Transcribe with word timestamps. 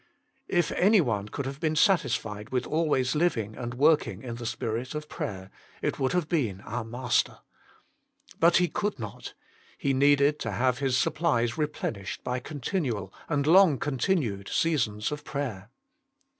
If 0.47 0.71
anyone 0.71 1.27
could 1.27 1.45
have 1.45 1.59
been 1.59 1.75
satisfied 1.75 2.49
with 2.49 2.65
always 2.65 3.13
living 3.13 3.55
and 3.55 3.75
working 3.75 4.23
in 4.23 4.33
the 4.37 4.47
spirit 4.47 4.95
of 4.95 5.07
prayer, 5.07 5.51
it 5.79 5.99
would 5.99 6.13
have 6.13 6.27
been 6.27 6.61
our 6.61 6.83
Master. 6.83 7.41
But 8.39 8.57
He 8.57 8.67
could 8.67 8.97
not; 8.97 9.35
He 9.77 9.93
needed 9.93 10.39
to 10.39 10.53
have 10.53 10.79
His 10.79 10.97
supplies 10.97 11.55
replenished 11.55 12.23
by 12.23 12.39
continual 12.39 13.13
and 13.29 13.45
long 13.45 13.77
continued 13.77 14.49
seasons 14.49 15.11
of 15.11 15.23
prayer. 15.23 15.69